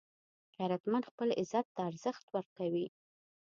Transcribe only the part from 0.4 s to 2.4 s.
غیرتمند خپل عزت ته ارزښت